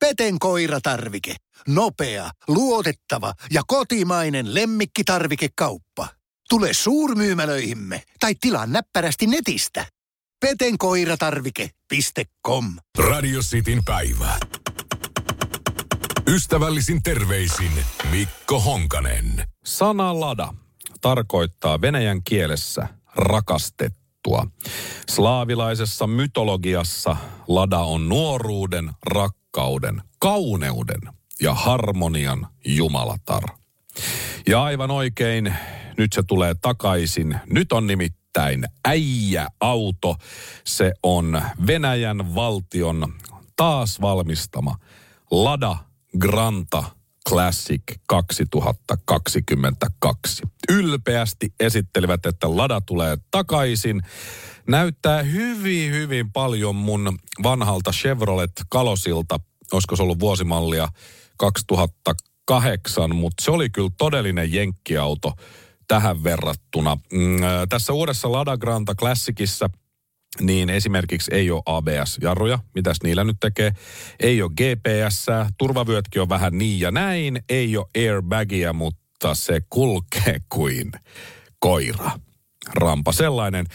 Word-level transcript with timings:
Peten 0.00 0.38
koiratarvike. 0.38 1.34
Nopea, 1.68 2.30
luotettava 2.48 3.32
ja 3.50 3.62
kotimainen 3.66 4.54
lemmikkitarvikekauppa. 4.54 6.08
Tule 6.48 6.72
suurmyymälöihimme 6.72 8.02
tai 8.20 8.34
tilaa 8.40 8.66
näppärästi 8.66 9.26
netistä. 9.26 9.86
petenkoiratarvike.com 10.40 12.64
Radio 12.98 13.40
Cityn 13.40 13.84
päivä. 13.84 14.38
Ystävällisin 16.28 17.02
terveisin 17.02 17.72
Mikko 18.10 18.60
Honkanen. 18.60 19.46
Sana 19.64 20.20
lada 20.20 20.54
tarkoittaa 21.00 21.80
venäjän 21.80 22.24
kielessä 22.24 22.88
rakastettua. 23.14 24.46
Slaavilaisessa 25.10 26.06
mytologiassa 26.06 27.16
lada 27.48 27.78
on 27.78 28.08
nuoruuden, 28.08 28.90
rakkauden, 29.06 29.39
kauneuden 30.18 31.00
ja 31.40 31.54
harmonian 31.54 32.46
jumalatar. 32.64 33.44
Ja 34.46 34.62
aivan 34.62 34.90
oikein, 34.90 35.54
nyt 35.96 36.12
se 36.12 36.22
tulee 36.22 36.54
takaisin. 36.62 37.40
Nyt 37.50 37.72
on 37.72 37.86
nimittäin 37.86 38.64
äijä-auto. 38.84 40.16
Se 40.64 40.92
on 41.02 41.42
Venäjän 41.66 42.34
valtion 42.34 43.12
taas 43.56 44.00
valmistama 44.00 44.74
Lada 45.30 45.76
Granta 46.18 46.84
Classic 47.30 47.82
2022. 48.06 50.42
Ylpeästi 50.70 51.54
esittelivät, 51.60 52.26
että 52.26 52.56
Lada 52.56 52.80
tulee 52.80 53.18
takaisin. 53.30 54.02
Näyttää 54.68 55.22
hyvin, 55.22 55.92
hyvin 55.92 56.32
paljon 56.32 56.76
mun 56.76 57.18
vanhalta 57.42 57.90
Chevrolet 57.90 58.52
Kalosilta. 58.68 59.40
Olisiko 59.72 59.96
se 59.96 60.02
ollut 60.02 60.20
vuosimallia 60.20 60.88
2008, 61.36 63.16
mutta 63.16 63.44
se 63.44 63.50
oli 63.50 63.70
kyllä 63.70 63.90
todellinen 63.98 64.52
jenkkiauto 64.52 65.32
tähän 65.88 66.24
verrattuna. 66.24 66.96
Mm, 67.12 67.42
äh, 67.42 67.50
tässä 67.68 67.92
uudessa 67.92 68.32
Lada 68.32 68.56
Granta 68.56 68.94
Classicissa 68.94 69.70
niin 70.40 70.70
esimerkiksi 70.70 71.34
ei 71.34 71.50
ole 71.50 71.62
ABS-jarruja, 71.66 72.58
mitäs 72.74 72.96
niillä 73.02 73.24
nyt 73.24 73.36
tekee. 73.40 73.72
Ei 74.20 74.42
ole 74.42 74.50
GPS, 74.50 75.26
turvavyötkin 75.58 76.22
on 76.22 76.28
vähän 76.28 76.58
niin 76.58 76.80
ja 76.80 76.90
näin. 76.90 77.42
Ei 77.48 77.76
ole 77.76 77.86
airbagia, 77.98 78.72
mutta 78.72 79.34
se 79.34 79.60
kulkee 79.70 80.40
kuin 80.48 80.92
koira. 81.58 82.10
Rampa 82.74 83.12
sellainen. 83.12 83.66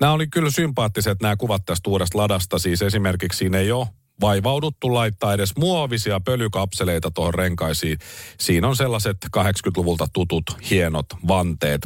Nämä 0.00 0.12
oli 0.12 0.26
kyllä 0.26 0.50
sympaattiset 0.50 1.22
nämä 1.22 1.36
kuvat 1.36 1.62
tästä 1.66 1.90
uudesta 1.90 2.18
ladasta. 2.18 2.58
Siis 2.58 2.82
esimerkiksi 2.82 3.38
siinä 3.38 3.58
ei 3.58 3.72
ole 3.72 3.86
vaivauduttu 4.24 4.94
laittaa 4.94 5.34
edes 5.34 5.56
muovisia 5.56 6.20
pölykapseleita 6.20 7.10
tuohon 7.10 7.34
renkaisiin. 7.34 7.98
Siinä 8.40 8.68
on 8.68 8.76
sellaiset 8.76 9.16
80-luvulta 9.36 10.06
tutut 10.12 10.44
hienot 10.70 11.06
vanteet 11.28 11.80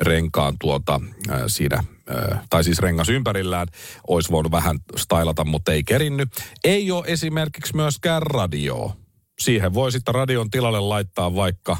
renkaan 0.00 0.56
tuota 0.60 1.00
äh, 1.30 1.40
siinä, 1.46 1.76
äh, 1.76 2.40
tai 2.50 2.64
siis 2.64 2.78
rengas 2.78 3.08
ympärillään. 3.08 3.68
Olisi 4.08 4.30
voinut 4.30 4.52
vähän 4.52 4.78
stylata, 4.96 5.44
mutta 5.44 5.72
ei 5.72 5.84
kerinnyt. 5.84 6.28
Ei 6.64 6.90
ole 6.90 7.04
esimerkiksi 7.06 7.76
myöskään 7.76 8.22
radioa. 8.22 8.96
Siihen 9.40 9.74
voi 9.74 9.92
sitten 9.92 10.14
radion 10.14 10.50
tilalle 10.50 10.80
laittaa 10.80 11.34
vaikka, 11.34 11.76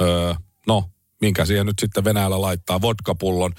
öö, 0.00 0.34
no 0.66 0.90
minkä 1.20 1.44
siihen 1.44 1.66
nyt 1.66 1.78
sitten 1.78 2.04
Venäjällä 2.04 2.40
laittaa, 2.40 2.80
vodkapullon. 2.80 3.52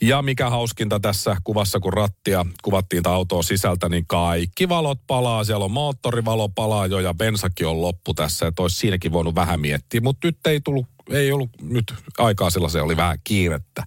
Ja 0.00 0.22
mikä 0.22 0.50
hauskinta 0.50 1.00
tässä 1.00 1.36
kuvassa, 1.44 1.80
kun 1.80 1.92
rattia 1.92 2.46
kuvattiin 2.62 3.08
autoa 3.08 3.42
sisältä, 3.42 3.88
niin 3.88 4.06
kaikki 4.06 4.68
valot 4.68 4.98
palaa. 5.06 5.44
Siellä 5.44 5.64
on 5.64 5.70
moottorivalo 5.70 6.48
palaa 6.48 6.86
jo 6.86 7.00
ja 7.00 7.14
bensakin 7.14 7.66
on 7.66 7.82
loppu 7.82 8.14
tässä. 8.14 8.46
Että 8.46 8.62
olisi 8.62 8.76
siinäkin 8.76 9.12
voinut 9.12 9.34
vähän 9.34 9.60
miettiä, 9.60 10.00
mutta 10.00 10.28
nyt 10.28 10.38
ei 10.46 10.60
tullut, 10.60 10.86
ei 11.10 11.32
ollut 11.32 11.50
nyt 11.62 11.94
aikaa 12.18 12.50
sellaisen, 12.50 12.82
oli 12.82 12.96
vähän 12.96 13.18
kiirettä. 13.24 13.86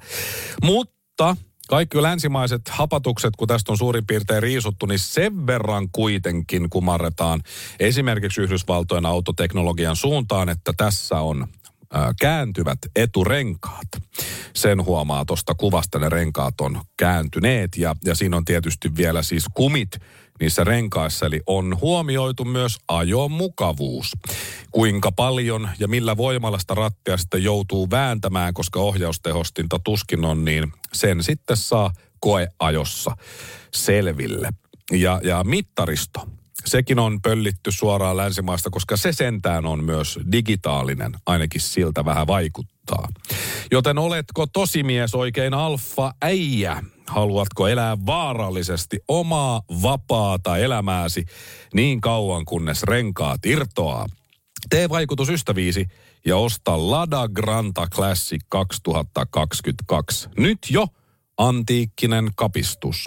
Mutta 0.63 1.35
kaikki 1.67 2.01
länsimaiset 2.01 2.61
hapatukset, 2.69 3.35
kun 3.35 3.47
tästä 3.47 3.71
on 3.71 3.77
suurin 3.77 4.07
piirtein 4.07 4.43
riisuttu, 4.43 4.85
niin 4.85 4.99
sen 4.99 5.47
verran 5.47 5.89
kuitenkin 5.91 6.69
kumarretaan 6.69 7.41
esimerkiksi 7.79 8.41
Yhdysvaltojen 8.41 9.05
autoteknologian 9.05 9.95
suuntaan, 9.95 10.49
että 10.49 10.73
tässä 10.77 11.19
on 11.19 11.47
kääntyvät 12.21 12.77
eturenkaat. 12.95 13.87
Sen 14.55 14.85
huomaa 14.85 15.25
tuosta 15.25 15.55
kuvasta, 15.55 15.99
ne 15.99 16.09
renkaat 16.09 16.61
on 16.61 16.81
kääntyneet 16.97 17.77
ja, 17.77 17.95
ja 18.05 18.15
siinä 18.15 18.37
on 18.37 18.45
tietysti 18.45 18.95
vielä 18.95 19.23
siis 19.23 19.45
kumit 19.53 19.89
niissä 20.39 20.63
renkaissa, 20.63 21.25
eli 21.25 21.41
on 21.45 21.77
huomioitu 21.81 22.45
myös 22.45 22.77
ajomukavuus. 22.87 24.11
Kuinka 24.71 25.11
paljon 25.11 25.69
ja 25.79 25.87
millä 25.87 26.17
voimalla 26.17 26.59
sitä 26.59 26.73
rattia 26.73 27.17
sitten 27.17 27.43
joutuu 27.43 27.89
vääntämään, 27.89 28.53
koska 28.53 28.79
ohjaustehostinta 28.79 29.79
tuskin 29.83 30.25
on, 30.25 30.45
niin 30.45 30.73
sen 30.93 31.23
sitten 31.23 31.57
saa 31.57 31.91
koeajossa 32.19 33.11
selville. 33.73 34.49
Ja, 34.91 35.21
ja 35.23 35.43
mittaristo 35.43 36.38
sekin 36.65 36.99
on 36.99 37.21
pöllitty 37.21 37.71
suoraan 37.71 38.17
länsimaista, 38.17 38.69
koska 38.69 38.97
se 38.97 39.13
sentään 39.13 39.65
on 39.65 39.83
myös 39.83 40.19
digitaalinen, 40.31 41.11
ainakin 41.25 41.61
siltä 41.61 42.05
vähän 42.05 42.27
vaikuttaa. 42.27 43.07
Joten 43.71 43.97
oletko 43.97 44.47
tosimies 44.47 45.15
oikein 45.15 45.53
alfa 45.53 46.13
äijä? 46.21 46.83
Haluatko 47.07 47.67
elää 47.67 47.97
vaarallisesti 48.05 48.99
omaa 49.07 49.61
vapaata 49.81 50.57
elämääsi 50.57 51.25
niin 51.73 52.01
kauan 52.01 52.45
kunnes 52.45 52.83
renkaat 52.83 53.45
irtoaa? 53.45 54.05
Tee 54.69 54.89
vaikutus 54.89 55.29
ystäviisi 55.29 55.85
ja 56.25 56.37
osta 56.37 56.91
Lada 56.91 57.27
Granta 57.27 57.87
Classic 57.87 58.41
2022. 58.49 60.29
Nyt 60.37 60.57
jo 60.69 60.87
antiikkinen 61.39 62.29
kapistus. 62.35 63.05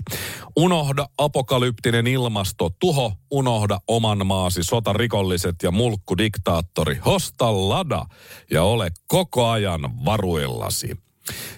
Unohda 0.57 1.07
apokalyptinen 1.19 2.07
ilmasto, 2.07 2.71
tuho, 2.81 3.13
unohda 3.31 3.79
oman 3.89 4.27
maasi, 4.27 4.63
sotarikolliset 4.63 5.57
ja 5.63 5.71
mulkkudiktaattori. 5.71 6.97
Hosta 7.07 7.69
lada 7.69 8.05
ja 8.51 8.63
ole 8.63 8.91
koko 9.07 9.49
ajan 9.49 10.05
varuillasi. 10.05 10.97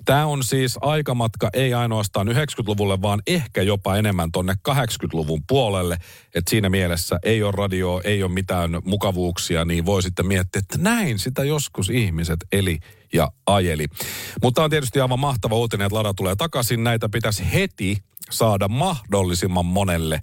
Tämä 0.05 0.27
on 0.27 0.45
siis 0.45 0.79
aikamatka 0.81 1.51
ei 1.53 1.75
ainoastaan 1.75 2.29
90-luvulle, 2.29 3.03
vaan 3.03 3.23
ehkä 3.27 3.63
jopa 3.63 3.97
enemmän 3.97 4.33
tonne 4.33 4.55
80-luvun 4.69 5.43
puolelle. 5.49 5.99
Että 6.35 6.51
siinä 6.51 6.69
mielessä 6.69 7.19
ei 7.23 7.43
ole 7.43 7.53
radio, 7.57 8.01
ei 8.05 8.23
ole 8.23 8.33
mitään 8.33 8.71
mukavuuksia, 8.85 9.65
niin 9.65 9.87
voi 9.87 10.03
sitten 10.03 10.27
miettiä, 10.27 10.59
että 10.59 10.79
näin 10.79 11.19
sitä 11.19 11.45
joskus 11.45 11.91
ihmiset 11.91 12.41
eli 12.53 12.79
ja 13.13 13.33
ajeli. 13.47 13.87
Mutta 14.43 14.65
on 14.65 14.71
tietysti 14.71 15.01
aivan 15.01 15.21
mahtava 15.21 15.55
uutinen, 15.55 15.87
että 15.87 15.97
Lada 15.97 16.15
tulee 16.15 16.37
takaisin. 16.37 16.85
Näitä 16.85 17.09
pitäisi 17.09 17.53
heti 17.53 17.99
saada 18.31 18.69
mahdollisimman 18.69 19.67
monelle 19.67 20.23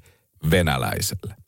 venäläiselle. 0.51 1.40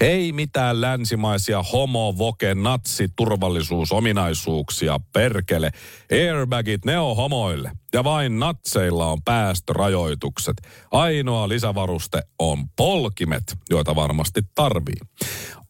Ei 0.00 0.32
mitään 0.32 0.80
länsimaisia 0.80 1.62
homo, 1.62 2.14
voke, 2.18 2.54
natsi, 2.54 3.08
turvallisuusominaisuuksia, 3.16 5.00
perkele. 5.12 5.70
Airbagit, 6.12 6.84
ne 6.84 6.98
on 6.98 7.16
homoille. 7.16 7.72
Ja 7.92 8.04
vain 8.04 8.38
natseilla 8.38 9.06
on 9.06 9.22
päästörajoitukset. 9.22 10.56
Ainoa 10.90 11.48
lisävaruste 11.48 12.22
on 12.38 12.68
polkimet, 12.76 13.56
joita 13.70 13.94
varmasti 13.94 14.40
tarvii. 14.54 15.00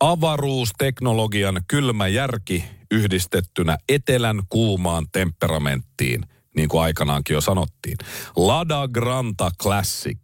Avaruusteknologian 0.00 1.60
kylmä 1.69 2.08
järki 2.08 2.64
yhdistettynä 2.90 3.78
etelän 3.88 4.42
kuumaan 4.48 5.06
temperamenttiin, 5.12 6.22
niin 6.56 6.69
kuin 6.69 6.82
aikanaankin 6.82 7.34
jo 7.34 7.40
sanottiin. 7.40 7.96
Lada 8.36 8.88
Granta 8.88 9.50
Classic, 9.62 10.19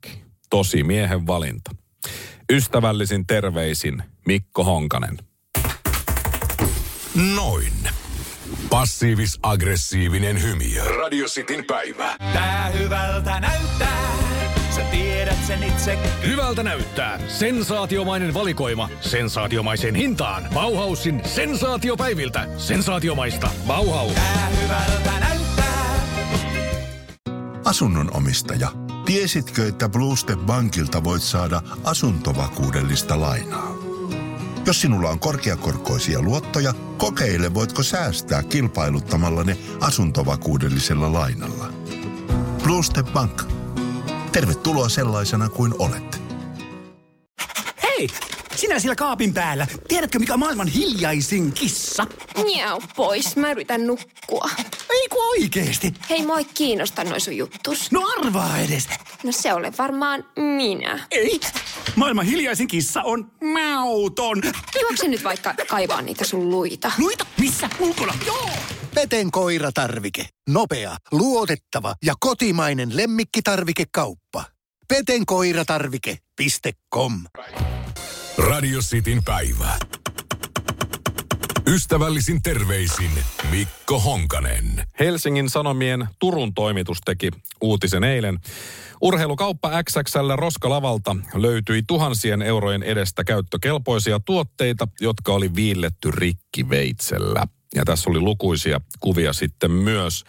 tosi 0.50 0.82
miehen 0.82 1.26
valinta. 1.26 1.70
Ystävällisin 2.52 3.26
terveisin 3.26 4.02
Mikko 4.26 4.64
Honkanen. 4.64 5.18
Noin. 7.34 7.72
Passiivis-aggressiivinen 8.70 10.42
hymiö. 10.42 10.84
Radio 10.84 11.26
Cityn 11.26 11.64
päivä. 11.64 12.16
Tää 12.32 12.70
hyvältä 12.78 13.40
näyttää. 13.40 14.12
Sä 14.76 14.82
tiedät 14.84 15.44
sen 15.46 15.62
itse. 15.62 15.98
Hyvältä 16.26 16.62
näyttää. 16.62 17.20
Sensaatiomainen 17.28 18.34
valikoima. 18.34 18.88
Sensaatiomaiseen 19.00 19.94
hintaan. 19.94 20.42
Bauhausin 20.54 21.22
sensaatiopäiviltä. 21.24 22.46
Sensaatiomaista. 22.56 23.50
Bauhaus. 23.66 24.12
Tää 24.12 24.48
hyvältä 24.62 25.20
näyttää. 25.20 25.94
Asunnon 27.64 28.16
omistaja, 28.16 28.68
tiesitkö, 29.04 29.68
että 29.68 29.88
Bluestep 29.88 30.38
Bankilta 30.38 31.04
voit 31.04 31.22
saada 31.22 31.62
asuntovakuudellista 31.84 33.20
lainaa? 33.20 33.74
Jos 34.66 34.80
sinulla 34.80 35.10
on 35.10 35.18
korkeakorkoisia 35.18 36.22
luottoja, 36.22 36.74
kokeile 36.96 37.54
voitko 37.54 37.82
säästää 37.82 38.42
kilpailuttamalla 38.42 39.44
ne 39.44 39.58
asuntovakuudellisella 39.80 41.12
lainalla. 41.12 41.72
Bluestep 42.62 43.06
Bank. 43.12 43.42
Tervetuloa 44.32 44.88
sellaisena 44.88 45.48
kuin 45.48 45.74
olet. 45.78 46.22
Hei! 47.82 48.08
sinä 48.56 48.78
siellä 48.78 48.96
kaapin 48.96 49.34
päällä. 49.34 49.66
Tiedätkö, 49.88 50.18
mikä 50.18 50.32
on 50.32 50.38
maailman 50.38 50.68
hiljaisin 50.68 51.52
kissa? 51.52 52.06
Miau 52.42 52.80
pois, 52.96 53.36
mä 53.36 53.50
yritän 53.50 53.86
nukkua. 53.86 54.50
Ei 54.90 55.08
ku 55.08 55.20
oikeesti. 55.30 55.94
Hei, 56.10 56.26
moi 56.26 56.44
kiinnosta 56.44 57.04
noin 57.04 57.20
sun 57.20 57.36
juttus. 57.36 57.92
No 57.92 58.02
arvaa 58.18 58.58
edes. 58.58 58.88
No 59.24 59.32
se 59.32 59.54
ole 59.54 59.72
varmaan 59.78 60.24
minä. 60.36 61.06
Ei. 61.10 61.40
Maailman 61.96 62.26
hiljaisin 62.26 62.68
kissa 62.68 63.02
on 63.02 63.30
mauton. 63.52 64.42
Juokse 64.80 65.08
nyt 65.08 65.24
vaikka 65.24 65.54
kaivaa 65.68 66.02
niitä 66.02 66.24
sun 66.24 66.50
luita. 66.50 66.92
Luita? 66.98 67.26
Missä? 67.40 67.68
Ulkona? 67.78 68.14
Joo. 68.26 68.50
Peten 68.94 69.30
koiratarvike. 69.30 70.26
Nopea, 70.48 70.96
luotettava 71.12 71.94
ja 72.04 72.14
kotimainen 72.20 72.96
lemmikkitarvikekauppa. 72.96 74.44
Petenkoiratarvike.com 74.88 77.22
Radio 78.38 78.80
Cityn 78.80 79.24
päivä. 79.24 79.78
Ystävällisin 81.66 82.42
terveisin 82.42 83.10
Mikko 83.50 84.00
Honkanen. 84.00 84.86
Helsingin 85.00 85.50
Sanomien 85.50 86.08
Turun 86.18 86.54
toimitus 86.54 86.98
teki 87.04 87.30
uutisen 87.60 88.04
eilen. 88.04 88.38
Urheilukauppa 89.00 89.82
XXL 89.82 90.36
Roskalavalta 90.36 91.16
löytyi 91.34 91.82
tuhansien 91.86 92.42
eurojen 92.42 92.82
edestä 92.82 93.24
käyttökelpoisia 93.24 94.20
tuotteita, 94.20 94.88
jotka 95.00 95.32
oli 95.32 95.54
viilletty 95.54 96.10
rikkiveitsellä. 96.10 97.46
Ja 97.74 97.84
tässä 97.84 98.10
oli 98.10 98.20
lukuisia 98.20 98.80
kuvia 99.00 99.32
sitten 99.32 99.70
myös. 99.70 100.24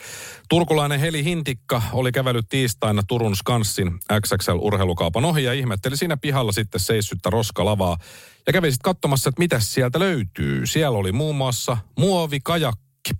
Turkulainen 0.50 1.00
Heli 1.00 1.24
Hintikka 1.24 1.82
oli 1.94 2.12
kävellyt 2.12 2.50
tiistaina 2.50 3.04
Turun 3.08 3.36
Skanssin 3.36 4.00
XXL-urheilukaupan 4.14 5.26
ohi 5.26 5.44
ja 5.44 5.54
ihmetteli 5.54 5.98
siinä 5.98 6.18
pihalla 6.18 6.52
sitten 6.52 6.82
seissyttä 6.82 7.30
roskalavaa. 7.30 7.98
Ja 8.48 8.54
kävi 8.54 8.72
sitten 8.72 8.84
katsomassa, 8.84 9.30
että 9.30 9.42
mitä 9.42 9.60
sieltä 9.60 10.00
löytyy. 10.00 10.66
Siellä 10.66 10.98
oli 10.98 11.12
muun 11.12 11.36
muassa 11.36 11.78
muovikajakki 12.00 13.14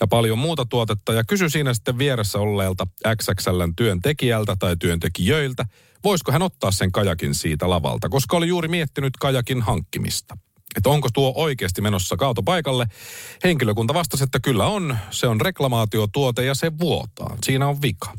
ja 0.00 0.06
paljon 0.06 0.38
muuta 0.38 0.66
tuotetta. 0.66 1.12
Ja 1.12 1.24
kysyi 1.24 1.50
siinä 1.50 1.74
sitten 1.74 1.98
vieressä 1.98 2.38
olleelta 2.38 2.86
XXLn 3.16 3.76
työntekijältä 3.76 4.56
tai 4.58 4.76
työntekijöiltä, 4.76 5.64
voisiko 6.04 6.32
hän 6.32 6.42
ottaa 6.42 6.70
sen 6.70 6.92
kajakin 6.92 7.34
siitä 7.34 7.70
lavalta, 7.70 8.08
koska 8.08 8.36
oli 8.36 8.48
juuri 8.48 8.68
miettinyt 8.68 9.16
kajakin 9.20 9.62
hankkimista 9.62 10.36
että 10.76 10.90
onko 10.90 11.08
tuo 11.14 11.32
oikeasti 11.36 11.80
menossa 11.82 12.16
kaatopaikalle. 12.16 12.86
Henkilökunta 13.44 13.94
vastasi, 13.94 14.24
että 14.24 14.40
kyllä 14.40 14.66
on. 14.66 14.98
Se 15.10 15.26
on 15.26 15.40
reklamaatiotuote 15.40 16.44
ja 16.44 16.54
se 16.54 16.78
vuotaa. 16.78 17.36
Siinä 17.44 17.68
on 17.68 17.82
vika. 17.82 18.12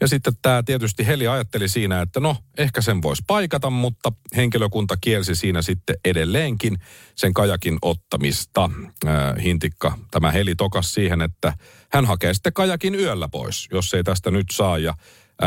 Ja 0.00 0.08
sitten 0.08 0.32
tämä 0.42 0.62
tietysti 0.62 1.06
Heli 1.06 1.28
ajatteli 1.28 1.68
siinä, 1.68 2.02
että 2.02 2.20
no, 2.20 2.36
ehkä 2.58 2.80
sen 2.80 3.02
voisi 3.02 3.22
paikata, 3.26 3.70
mutta 3.70 4.12
henkilökunta 4.36 4.96
kielsi 5.00 5.34
siinä 5.34 5.62
sitten 5.62 5.96
edelleenkin 6.04 6.78
sen 7.14 7.34
kajakin 7.34 7.78
ottamista. 7.82 8.70
Äh, 9.06 9.12
hintikka, 9.42 9.98
tämä 10.10 10.30
Heli 10.30 10.54
tokas 10.54 10.94
siihen, 10.94 11.22
että 11.22 11.52
hän 11.92 12.04
hakee 12.04 12.34
sitten 12.34 12.52
kajakin 12.52 12.94
yöllä 12.94 13.28
pois, 13.28 13.68
jos 13.72 13.94
ei 13.94 14.04
tästä 14.04 14.30
nyt 14.30 14.46
saa. 14.52 14.78
Ja 14.78 14.94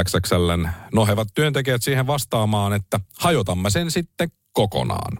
XXLn 0.03 0.69
nohevat 0.93 1.27
työntekijät 1.33 1.83
siihen 1.83 2.07
vastaamaan, 2.07 2.73
että 2.73 2.99
hajotamme 3.19 3.69
sen 3.69 3.91
sitten 3.91 4.31
kokonaan. 4.53 5.17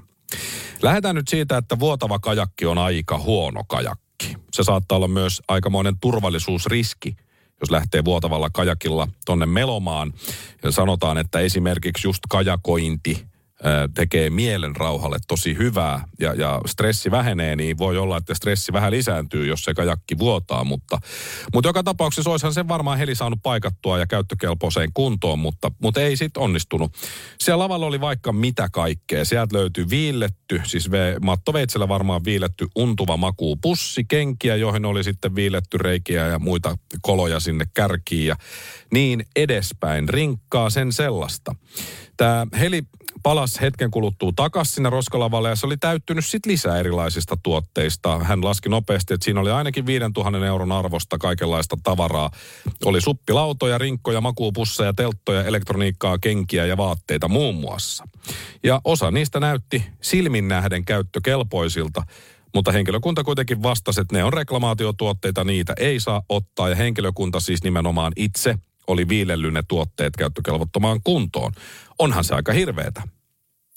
Lähdetään 0.82 1.16
nyt 1.16 1.28
siitä, 1.28 1.58
että 1.58 1.80
vuotava 1.80 2.20
kajakki 2.20 2.66
on 2.66 2.78
aika 2.78 3.18
huono 3.18 3.64
kajakki. 3.64 4.38
Se 4.52 4.64
saattaa 4.64 4.96
olla 4.96 5.08
myös 5.08 5.42
aikamoinen 5.48 6.00
turvallisuusriski, 6.02 7.16
jos 7.62 7.72
lähtee 7.72 8.06
vuotavalla 8.06 8.50
kajakilla 8.50 9.08
tonne 9.26 9.46
melomaan. 9.46 10.14
Ja 10.64 10.72
sanotaan, 10.72 11.18
että 11.18 11.40
esimerkiksi 11.40 12.08
just 12.08 12.20
kajakointi 12.30 13.26
tekee 13.94 14.30
mielen 14.30 14.75
rauhalle 14.75 15.18
tosi 15.28 15.57
hyvää 15.57 16.07
ja, 16.19 16.34
ja 16.34 16.62
stressi 16.66 17.12
vähenee, 17.12 17.56
niin 17.56 17.78
voi 17.78 17.98
olla, 17.98 18.18
että 18.18 18.34
stressi 18.34 18.74
vähän 18.74 18.92
lisääntyy, 18.92 19.48
jos 19.48 19.63
se 19.63 19.74
kajakki 19.74 20.18
vuotaa. 20.18 20.63
Mutta, 20.63 21.00
mutta 21.54 21.69
joka 21.69 21.84
tapauksessa 21.84 22.30
olisihan 22.30 22.54
sen 22.54 22.68
varmaan 22.68 22.98
heli 22.98 23.16
saanut 23.16 23.40
paikattua 23.44 24.00
ja 24.00 24.07
käyttökelpoiseen 24.07 24.90
kuntoon, 24.94 25.40
mutta, 25.40 25.72
mutta 25.81 26.02
ei 26.02 26.18
sitten 26.18 26.44
onnistunut. 26.44 26.92
Siellä 27.40 27.63
lavalla 27.63 27.86
oli 27.86 28.02
vaikka 28.02 28.34
mitä 28.34 28.69
kaikkea. 28.72 29.25
Sieltä 29.25 29.58
löytyi 29.58 29.90
viilletty, 29.90 30.62
siis 30.63 30.92
ve, 30.92 31.16
mattoveitsellä 31.22 31.88
varmaan 31.88 32.25
viilletty 32.25 32.68
untuva 32.75 33.18
makuu 33.18 33.56
pussi, 33.56 34.04
kenkiä, 34.04 34.56
joihin 34.56 34.86
oli 34.86 35.04
sitten 35.04 35.36
viilletty 35.36 35.78
reikiä 35.78 36.28
ja 36.28 36.40
muita 36.40 36.78
koloja 37.01 37.40
sinne 37.40 37.66
kärkiin 37.74 38.28
ja 38.28 38.36
niin 38.92 39.25
edespäin. 39.36 40.10
Rinkkaa 40.10 40.69
sen 40.69 40.94
sellaista. 40.94 41.56
Tämä 42.18 42.48
heli 42.60 42.84
palas 43.23 43.62
hetken 43.62 43.91
kuluttua 43.91 44.31
takaisin 44.35 44.73
sinne 44.73 44.89
roskalavalle 44.89 45.50
ja 45.50 45.56
se 45.56 45.65
oli 45.65 45.77
täyttynyt 45.77 46.25
sitten 46.25 46.51
lisää 46.51 46.79
erilaisista 46.79 47.38
tuotteista. 47.44 48.19
Hän 48.19 48.45
laski 48.45 48.69
nopeasti, 48.69 49.13
että 49.13 49.25
siinä 49.25 49.39
oli 49.39 49.51
ainakin 49.51 49.85
5000 49.85 50.45
euron 50.45 50.71
arvosta 50.71 51.17
kaikenlaista 51.17 51.77
tavaraa. 51.83 52.31
Oli 52.85 53.01
suppilautoja, 53.01 53.77
rinkkoja, 53.77 54.21
makuupusseja, 54.21 54.94
telttoja, 54.94 55.44
elektroniikkaa, 55.44 56.17
kenkiä 56.17 56.65
ja 56.65 56.77
vaatteita 56.77 57.27
muun 57.27 57.56
muassa. 57.56 58.07
Ja 58.63 58.81
osa 58.83 59.12
niistä 59.12 59.39
näytti 59.39 59.83
silmin 60.01 60.47
nähden 60.47 60.85
käyttökelpoisilta, 60.85 62.03
mutta 62.56 62.71
henkilökunta 62.71 63.23
kuitenkin 63.23 63.63
vastasi, 63.63 64.01
että 64.01 64.15
ne 64.15 64.23
on 64.23 64.33
reklamaatiotuotteita, 64.33 65.44
niitä 65.44 65.73
ei 65.77 66.00
saa 66.00 66.21
ottaa. 66.29 66.69
Ja 66.69 66.75
henkilökunta 66.75 67.39
siis 67.39 67.63
nimenomaan 67.63 68.13
itse 68.15 68.56
oli 68.88 69.08
viilellyt 69.08 69.54
ne 69.54 69.64
tuotteet 69.68 70.16
käyttökelvottomaan 70.16 71.00
kuntoon. 71.04 71.52
Onhan 72.00 72.24
se 72.24 72.36
aika 72.36 72.54
hirveetä. 72.54 73.02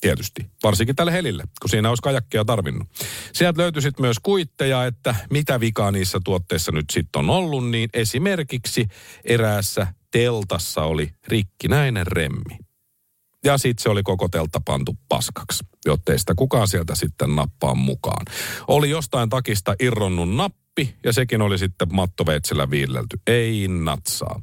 Tietysti, 0.01 0.47
varsinkin 0.63 0.97
tälle 0.97 1.13
helille, 1.13 1.45
kun 1.63 1.71
siinä 1.71 1.89
olisi 1.89 2.03
kajakkia 2.03 2.45
tarvinnut. 2.45 2.89
Sieltä 3.33 3.63
löytyi 3.63 3.83
sitten 3.83 4.03
myös 4.03 4.17
kuitteja, 4.23 4.87
että 4.87 5.15
mitä 5.31 5.61
vikaa 5.61 5.91
niissä 5.91 6.21
tuotteissa 6.25 6.73
nyt 6.73 6.91
sitten 6.91 7.19
on 7.19 7.31
ollut, 7.31 7.71
niin 7.71 7.91
esimerkiksi 7.95 8.89
eräässä 9.25 9.87
teltassa 10.11 10.83
oli 10.83 11.11
rikkinäinen 11.29 12.07
remmi. 12.07 12.59
Ja 13.45 13.59
sitten 13.59 13.83
se 13.83 13.89
oli 13.89 14.03
koko 14.03 14.29
teltta 14.29 14.61
pantu 14.65 14.97
paskaksi, 15.09 15.65
jottei 15.87 16.19
sitä 16.19 16.35
kukaan 16.35 16.69
sieltä 16.69 16.95
sitten 16.95 17.37
nappaa 17.37 17.75
mukaan. 17.75 18.27
Oli 18.69 18.91
jostain 18.91 19.29
takista 19.29 19.75
irronnut 19.81 20.35
nappi 20.35 20.68
nappi 20.79 20.95
ja 21.05 21.13
sekin 21.13 21.43
oli 21.43 21.59
sitten 21.59 21.89
mattoveitsellä 21.93 22.71
viillelty. 22.71 23.21
Ei 23.27 23.69
natsaa. 23.69 24.41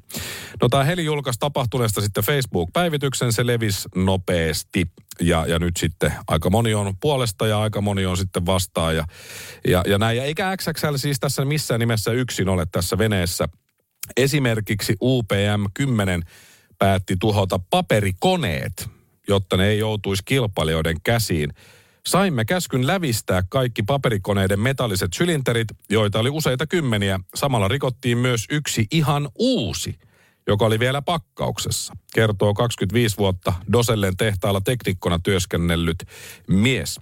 No 0.61 0.69
tämä 0.69 0.83
Heli 0.83 1.05
julkaisi 1.05 1.39
tapahtuneesta 1.39 2.01
sitten 2.01 2.23
Facebook-päivityksen, 2.23 3.33
se 3.33 3.47
levisi 3.47 3.89
nopeasti 3.95 4.85
ja, 5.21 5.45
ja 5.47 5.59
nyt 5.59 5.77
sitten 5.77 6.13
aika 6.27 6.49
moni 6.49 6.73
on 6.73 6.93
puolesta 7.01 7.47
ja 7.47 7.59
aika 7.61 7.81
moni 7.81 8.05
on 8.05 8.17
sitten 8.17 8.45
vastaan 8.45 8.95
ja, 8.95 9.05
ja, 9.67 9.83
ja 9.87 9.97
näin. 9.97 10.17
Ja 10.17 10.23
eikä 10.23 10.57
XXL 10.57 10.95
siis 10.95 11.19
tässä 11.19 11.45
missään 11.45 11.79
nimessä 11.79 12.11
yksin 12.11 12.49
ole 12.49 12.65
tässä 12.71 12.97
veneessä. 12.97 13.47
Esimerkiksi 14.17 14.95
UPM 15.01 15.65
10 15.73 16.23
päätti 16.79 17.15
tuhota 17.19 17.59
paperikoneet, 17.69 18.89
jotta 19.27 19.57
ne 19.57 19.67
ei 19.67 19.79
joutuisi 19.79 20.23
kilpailijoiden 20.25 20.97
käsiin. 21.03 21.49
Saimme 22.07 22.45
käskyn 22.45 22.87
lävistää 22.87 23.43
kaikki 23.49 23.83
paperikoneiden 23.83 24.59
metalliset 24.59 25.13
sylinterit, 25.13 25.67
joita 25.89 26.19
oli 26.19 26.29
useita 26.29 26.67
kymmeniä. 26.67 27.19
Samalla 27.35 27.67
rikottiin 27.67 28.17
myös 28.17 28.45
yksi 28.49 28.87
ihan 28.91 29.29
uusi, 29.39 29.99
joka 30.47 30.65
oli 30.65 30.79
vielä 30.79 31.01
pakkauksessa, 31.01 31.93
kertoo 32.13 32.53
25 32.53 33.17
vuotta 33.17 33.53
Dosellen 33.71 34.17
tehtaalla 34.17 34.61
teknikkona 34.61 35.19
työskennellyt 35.19 35.97
mies. 36.47 36.99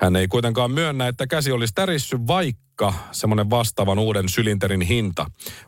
Hän 0.00 0.16
ei 0.16 0.28
kuitenkaan 0.28 0.70
myönnä, 0.70 1.08
että 1.08 1.26
käsi 1.26 1.52
olisi 1.52 1.72
tärissy, 1.74 2.18
vaikka 2.26 2.94
semmoinen 3.12 3.50
vastaavan 3.50 3.98
uuden 3.98 4.28
sylinterin 4.28 4.80
hinta 4.80 5.26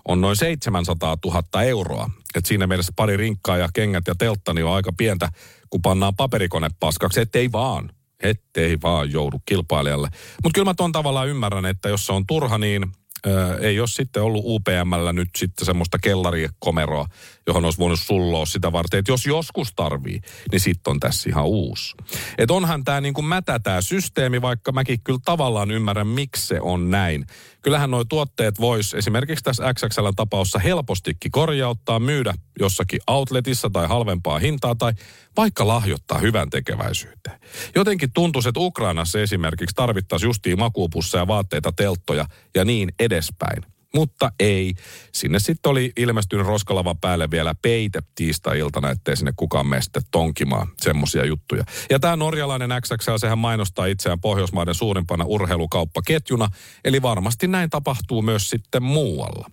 on 0.08 0.20
noin 0.20 0.36
700 0.36 1.16
000 1.24 1.62
euroa. 1.62 2.10
Et 2.34 2.46
siinä 2.46 2.66
mielessä 2.66 2.92
pari 2.96 3.16
rinkkaa 3.16 3.56
ja 3.56 3.68
kengät 3.74 4.06
ja 4.06 4.14
teltta 4.14 4.54
niin 4.54 4.64
on 4.64 4.74
aika 4.74 4.92
pientä, 4.96 5.28
kun 5.70 5.82
pannaan 5.82 6.16
paperikone 6.16 6.68
paskaksi, 6.80 7.20
ettei 7.20 7.52
vaan 7.52 7.90
ettei 8.24 8.78
vaan 8.82 9.12
joudu 9.12 9.42
kilpailijalle. 9.46 10.08
Mutta 10.42 10.54
kyllä 10.54 10.70
mä 10.70 10.74
tuon 10.74 10.92
tavallaan 10.92 11.28
ymmärrän, 11.28 11.66
että 11.66 11.88
jos 11.88 12.06
se 12.06 12.12
on 12.12 12.26
turha, 12.26 12.58
niin 12.58 12.84
ö, 13.26 13.58
ei 13.60 13.80
ole 13.80 13.88
sitten 13.88 14.22
ollut 14.22 14.44
UPMllä 14.44 15.12
nyt 15.12 15.28
sitten 15.36 15.66
semmoista 15.66 15.98
kellarikomeroa, 15.98 17.06
johon 17.46 17.64
olisi 17.64 17.78
voinut 17.78 18.00
sulloa 18.00 18.46
sitä 18.46 18.72
varten, 18.72 18.98
että 18.98 19.12
jos 19.12 19.26
joskus 19.26 19.72
tarvii, 19.76 20.20
niin 20.52 20.60
sitten 20.60 20.90
on 20.90 21.00
tässä 21.00 21.30
ihan 21.30 21.46
uusi. 21.46 21.94
Et 22.38 22.50
onhan 22.50 22.84
tämä 22.84 23.00
niin 23.00 23.14
kuin 23.14 23.24
mätä 23.24 23.58
tämä 23.58 23.80
systeemi, 23.80 24.42
vaikka 24.42 24.72
mäkin 24.72 25.00
kyllä 25.04 25.20
tavallaan 25.24 25.70
ymmärrän, 25.70 26.06
miksi 26.06 26.46
se 26.46 26.60
on 26.60 26.90
näin. 26.90 27.26
Kyllähän 27.64 27.90
nuo 27.90 28.04
tuotteet 28.04 28.60
vois 28.60 28.94
esimerkiksi 28.94 29.44
tässä 29.44 29.74
XXL 29.74 30.08
tapaussa 30.16 30.58
helpostikin 30.58 31.30
korjauttaa, 31.30 31.98
myydä 31.98 32.34
jossakin 32.60 33.00
outletissa 33.06 33.70
tai 33.70 33.88
halvempaa 33.88 34.38
hintaa 34.38 34.74
tai 34.74 34.92
vaikka 35.36 35.68
lahjoittaa 35.68 36.18
hyvän 36.18 36.50
tekeväisyyteen. 36.50 37.40
Jotenkin 37.74 38.12
tuntuu, 38.12 38.42
että 38.46 38.60
Ukrainassa 38.60 39.20
esimerkiksi 39.20 39.74
tarvittaisiin 39.76 40.28
justiin 40.28 40.58
makuupusseja, 40.58 41.26
vaatteita, 41.26 41.72
telttoja 41.72 42.26
ja 42.54 42.64
niin 42.64 42.92
edespäin. 42.98 43.73
Mutta 43.94 44.32
ei. 44.40 44.74
Sinne 45.12 45.38
sitten 45.38 45.70
oli 45.70 45.92
ilmestynyt 45.96 46.46
Roskalava 46.46 46.94
päälle 46.94 47.30
vielä 47.30 47.54
peite 47.62 48.00
tiistai-iltana, 48.14 48.90
ettei 48.90 49.16
sinne 49.16 49.32
kukaan 49.36 49.66
mene 49.66 49.82
sitten 49.82 50.02
tonkimaan 50.10 50.68
semmoisia 50.80 51.24
juttuja. 51.24 51.64
Ja 51.90 51.98
tämä 51.98 52.16
norjalainen 52.16 52.70
XXL, 52.80 53.16
sehän 53.16 53.38
mainostaa 53.38 53.86
itseään 53.86 54.20
Pohjoismaiden 54.20 54.74
suurimpana 54.74 55.24
urheilukauppaketjuna, 55.24 56.48
eli 56.84 57.02
varmasti 57.02 57.48
näin 57.48 57.70
tapahtuu 57.70 58.22
myös 58.22 58.50
sitten 58.50 58.82
muualla. 58.82 59.50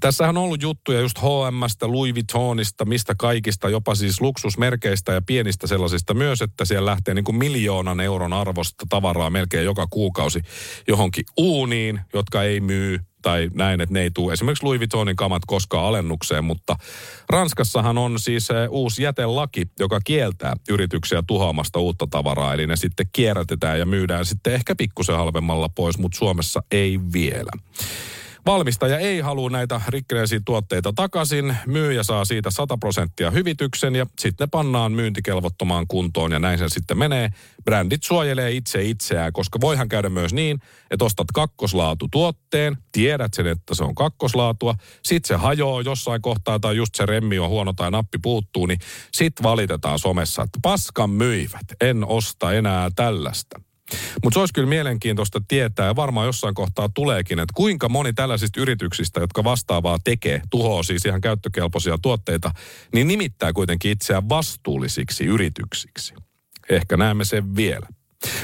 Tässähän 0.00 0.36
on 0.36 0.44
ollut 0.44 0.62
juttuja 0.62 1.00
just 1.00 1.18
H&Mstä, 1.18 1.86
Louis 1.88 2.14
Vuittonista, 2.14 2.84
mistä 2.84 3.14
kaikista, 3.18 3.68
jopa 3.68 3.94
siis 3.94 4.20
luksusmerkeistä 4.20 5.12
ja 5.12 5.22
pienistä 5.22 5.66
sellaisista 5.66 6.14
myös, 6.14 6.42
että 6.42 6.64
siellä 6.64 6.90
lähtee 6.90 7.14
niin 7.14 7.24
kuin 7.24 7.36
miljoonan 7.36 8.00
euron 8.00 8.32
arvosta 8.32 8.86
tavaraa 8.88 9.30
melkein 9.30 9.64
joka 9.64 9.86
kuukausi 9.90 10.40
johonkin 10.88 11.24
uuniin, 11.36 12.00
jotka 12.14 12.42
ei 12.42 12.60
myy 12.60 12.98
tai 13.22 13.50
näin, 13.54 13.80
että 13.80 13.92
ne 13.92 14.00
ei 14.00 14.10
tule 14.10 14.32
esimerkiksi 14.32 14.64
Louis 14.64 14.78
Vuittonin 14.78 15.16
kamat 15.16 15.42
koskaan 15.46 15.84
alennukseen, 15.84 16.44
mutta 16.44 16.76
Ranskassahan 17.30 17.98
on 17.98 18.18
siis 18.18 18.50
eh, 18.50 18.68
uusi 18.70 19.02
jätelaki, 19.02 19.66
joka 19.78 20.00
kieltää 20.04 20.54
yrityksiä 20.68 21.22
tuhoamasta 21.26 21.78
uutta 21.78 22.06
tavaraa, 22.10 22.54
eli 22.54 22.66
ne 22.66 22.76
sitten 22.76 23.06
kierrätetään 23.12 23.78
ja 23.78 23.86
myydään 23.86 24.24
sitten 24.24 24.52
ehkä 24.52 24.74
pikkusen 24.76 25.16
halvemmalla 25.16 25.68
pois, 25.68 25.98
mutta 25.98 26.18
Suomessa 26.18 26.62
ei 26.70 27.00
vielä. 27.12 27.50
Valmistaja 28.46 28.98
ei 28.98 29.20
halua 29.20 29.50
näitä 29.50 29.80
rikkeneisiä 29.88 30.40
tuotteita 30.44 30.92
takaisin. 30.92 31.56
Myyjä 31.66 32.02
saa 32.02 32.24
siitä 32.24 32.50
100 32.50 32.76
prosenttia 32.76 33.30
hyvityksen 33.30 33.96
ja 33.96 34.06
sitten 34.18 34.44
ne 34.46 34.48
pannaan 34.50 34.92
myyntikelvottomaan 34.92 35.86
kuntoon 35.86 36.32
ja 36.32 36.38
näin 36.38 36.58
se 36.58 36.68
sitten 36.68 36.98
menee. 36.98 37.30
Brändit 37.64 38.02
suojelee 38.02 38.52
itse 38.52 38.82
itseään, 38.82 39.32
koska 39.32 39.60
voihan 39.60 39.88
käydä 39.88 40.08
myös 40.08 40.32
niin, 40.32 40.60
että 40.90 41.04
ostat 41.04 41.26
kakkoslaatu 41.34 42.08
tuotteen, 42.10 42.76
tiedät 42.92 43.34
sen, 43.34 43.46
että 43.46 43.74
se 43.74 43.84
on 43.84 43.94
kakkoslaatua, 43.94 44.74
sitten 45.02 45.28
se 45.28 45.42
hajoaa 45.42 45.82
jossain 45.82 46.22
kohtaa 46.22 46.58
tai 46.58 46.76
just 46.76 46.94
se 46.94 47.06
remmi 47.06 47.38
on 47.38 47.48
huono 47.48 47.72
tai 47.72 47.90
nappi 47.90 48.18
puuttuu, 48.22 48.66
niin 48.66 48.78
sitten 49.12 49.44
valitetaan 49.44 49.98
somessa, 49.98 50.42
että 50.42 50.58
paskan 50.62 51.10
myivät, 51.10 51.66
en 51.80 52.04
osta 52.04 52.52
enää 52.52 52.90
tällaista. 52.96 53.60
Mutta 54.24 54.34
se 54.34 54.40
olisi 54.40 54.54
kyllä 54.54 54.68
mielenkiintoista 54.68 55.40
tietää, 55.48 55.86
ja 55.86 55.96
varmaan 55.96 56.26
jossain 56.26 56.54
kohtaa 56.54 56.88
tuleekin, 56.94 57.38
että 57.38 57.52
kuinka 57.54 57.88
moni 57.88 58.12
tällaisista 58.12 58.60
yrityksistä, 58.60 59.20
jotka 59.20 59.44
vastaavaa 59.44 59.98
tekee, 60.04 60.42
tuhoaa 60.50 60.82
siis 60.82 61.04
ihan 61.04 61.20
käyttökelpoisia 61.20 61.98
tuotteita, 62.02 62.50
niin 62.94 63.08
nimittää 63.08 63.52
kuitenkin 63.52 63.90
itseään 63.90 64.28
vastuullisiksi 64.28 65.24
yrityksiksi. 65.24 66.14
Ehkä 66.70 66.96
näemme 66.96 67.24
sen 67.24 67.56
vielä. 67.56 67.86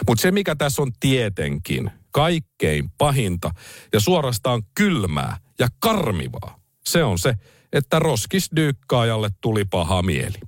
Mutta 0.08 0.22
se, 0.22 0.30
mikä 0.30 0.54
tässä 0.54 0.82
on 0.82 0.92
tietenkin 1.00 1.90
kaikkein 2.12 2.90
pahinta 2.98 3.50
ja 3.92 4.00
suorastaan 4.00 4.62
kylmää 4.74 5.36
ja 5.58 5.68
karmivaa, 5.78 6.60
se 6.84 7.04
on 7.04 7.18
se, 7.18 7.34
että 7.72 7.98
roskisdyykkaajalle 7.98 9.30
tuli 9.40 9.64
paha 9.64 10.02
mieli. 10.02 10.38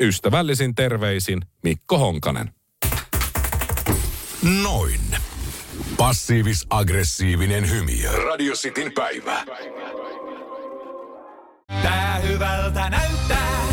Ystävällisin 0.00 0.74
terveisin 0.74 1.40
Mikko 1.62 1.98
Honkanen. 1.98 2.61
Noin. 4.42 5.00
Passiivis-aggressiivinen 5.96 7.70
hymy. 7.70 8.24
Radio 8.26 8.54
Cityn 8.54 8.92
päivä. 8.92 9.44
Tää 11.82 12.20
hyvältä 12.28 12.90
näyttää. 12.90 13.66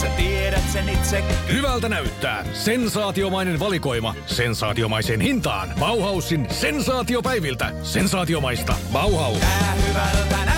Sä 0.00 0.08
tiedät 0.08 0.62
sen 0.72 0.88
itse. 0.88 1.24
Hyvältä 1.52 1.88
näyttää. 1.88 2.44
Sensaatiomainen 2.54 3.58
valikoima. 3.60 4.14
Sensaatiomaiseen 4.26 5.20
hintaan. 5.20 5.72
Bauhausin 5.78 6.46
sensaatiopäiviltä. 6.50 7.72
Sensaatiomaista. 7.82 8.74
Bauhaus. 8.92 9.38
Tää 9.38 9.76
hyvältä 9.88 10.36
näyttää. 10.36 10.57